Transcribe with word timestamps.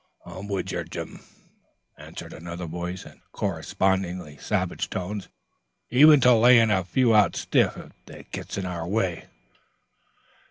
"I'm 0.25 0.47
wid 0.47 0.71
yer, 0.71 0.83
Jim," 0.83 1.19
answered 1.95 2.33
another 2.33 2.65
voice 2.65 3.05
in 3.05 3.21
correspondingly 3.33 4.35
savage 4.37 4.89
tones. 4.89 5.27
"Even 5.91 6.19
to 6.21 6.33
layin' 6.33 6.71
a 6.71 6.83
few 6.83 7.13
out 7.13 7.35
stiff 7.35 7.77
if 7.77 7.91
dey 8.07 8.25
gets 8.31 8.57
in 8.57 8.63
de 8.63 8.87
way." 8.87 9.27